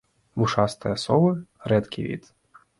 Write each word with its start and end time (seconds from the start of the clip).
Вушастыя 0.43 0.95
совы 1.05 1.29
рэдкі 1.75 2.09
від. 2.11 2.23